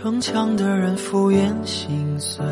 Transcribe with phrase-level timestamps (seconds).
[0.00, 2.44] 逞强的人敷衍心碎，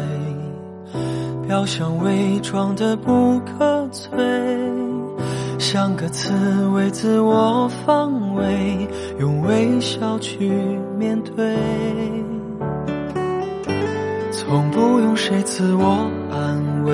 [1.47, 4.11] 表象伪装的不可摧，
[5.57, 6.35] 像个刺
[6.75, 8.89] 猬自我防卫，
[9.21, 10.51] 用微笑去
[10.99, 11.57] 面对，
[14.33, 16.93] 从不用谁自我安慰，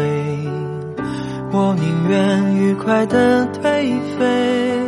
[1.50, 4.78] 我宁愿愉快的颓废。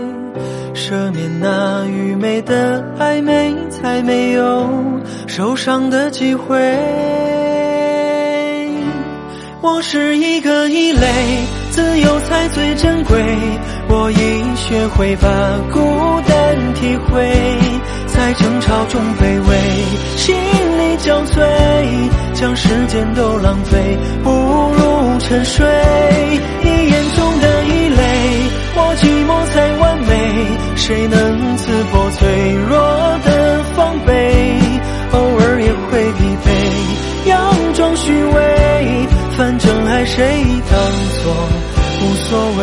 [0.74, 4.68] 赦免那愚昧的暧昧，才没有
[5.26, 6.56] 受伤的机会。
[9.60, 11.00] 我是一个异类，
[11.70, 13.22] 自由才最珍贵。
[13.88, 15.28] 我已学会把
[15.72, 15.80] 孤
[16.26, 17.30] 单体会，
[18.06, 19.56] 在争吵中卑微，
[20.16, 21.40] 心力交瘁，
[22.34, 25.66] 将时间都浪费，不如沉睡。
[26.62, 28.02] 你眼中的异类，
[28.76, 30.12] 我寂寞才完美。
[30.76, 32.10] 谁能刺破
[38.14, 40.78] 因为，反正爱谁当
[41.22, 41.34] 作
[42.00, 42.60] 无所谓。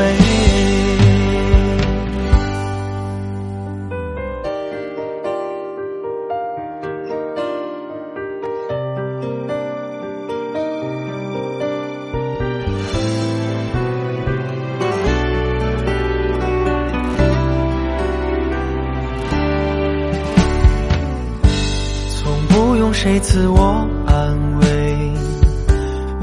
[22.24, 24.61] 从不用谁自我安慰？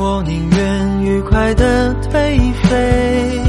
[0.01, 3.43] 我宁愿愉快的颓废，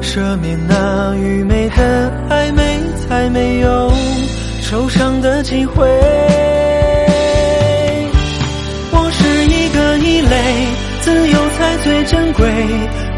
[0.00, 2.62] 赦免那愚昧的暧昧，
[3.06, 3.92] 才没有
[4.62, 5.86] 受伤的机会。
[8.90, 10.66] 我是一个异类，
[11.02, 12.48] 自由才最珍贵。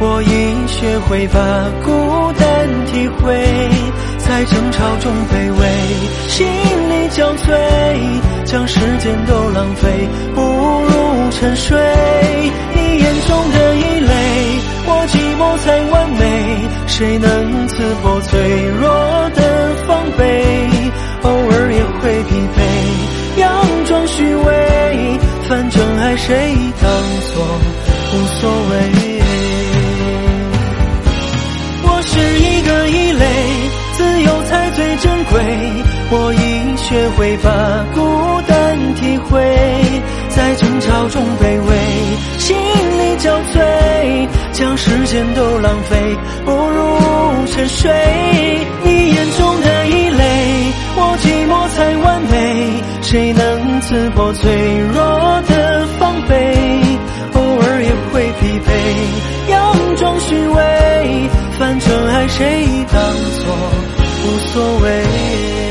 [0.00, 3.46] 我已学会把孤单体会。
[4.18, 5.68] 在争吵中卑微，
[6.28, 6.44] 心
[6.88, 7.54] 力交瘁，
[8.44, 11.78] 将时间都浪费，不如沉睡。
[13.26, 14.14] 中的异类，
[14.86, 16.22] 我寂寞才完美。
[16.86, 18.30] 谁能刺破脆
[18.80, 18.88] 弱
[19.34, 19.40] 的
[19.86, 20.22] 防备？
[21.22, 22.58] 偶尔也会疲惫，
[23.40, 23.42] 佯
[23.88, 25.18] 装虚伪，
[25.48, 26.86] 反正爱谁当
[27.32, 27.42] 作
[28.12, 28.72] 无所谓。
[31.86, 33.24] 我是一个异类，
[33.96, 35.32] 自由才最珍贵
[36.10, 37.48] 我已学会把
[37.94, 37.98] 孤
[38.46, 41.70] 单体会，在争吵中卑微，
[42.38, 42.54] 心
[43.24, 45.96] 憔悴，将时间都浪费，
[46.44, 47.90] 不如沉睡。
[48.84, 50.22] 你眼中的异类，
[50.94, 52.34] 我寂寞才完美。
[53.00, 54.52] 谁能刺破脆
[54.92, 56.34] 弱的防备？
[57.32, 58.68] 偶尔也会疲惫，
[59.48, 63.00] 佯装虚伪，反正爱谁当
[63.40, 63.44] 作
[64.22, 64.52] 无所
[64.82, 65.63] 谓。